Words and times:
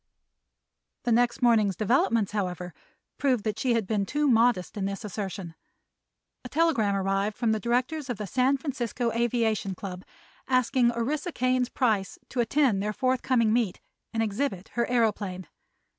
The 1.03 1.11
next 1.11 1.43
morning's 1.43 1.75
developments, 1.75 2.31
however, 2.31 2.73
proved 3.19 3.43
that 3.43 3.59
she 3.59 3.75
had 3.75 3.85
been 3.85 4.07
too 4.07 4.27
modest 4.27 4.75
in 4.75 4.85
this 4.85 5.05
assertion. 5.05 5.53
A 6.43 6.49
telegram 6.49 6.95
arrived 6.95 7.37
from 7.37 7.51
the 7.51 7.59
directors 7.59 8.09
of 8.09 8.17
the 8.17 8.25
San 8.25 8.57
Francisco 8.57 9.11
Aviation 9.11 9.75
Club 9.75 10.03
asking 10.47 10.91
Orissa 10.91 11.31
Kane's 11.31 11.69
price 11.69 12.17
to 12.29 12.39
attend 12.39 12.81
their 12.81 12.93
forthcoming 12.93 13.53
meet 13.53 13.79
and 14.11 14.23
exhibit 14.23 14.69
her 14.69 14.87
aëroplane. 14.87 15.45